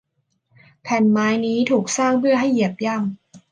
[0.81, 3.39] แผ่นไม้นี้ถูกสร้างเพื่อให้เหยียบย่ำ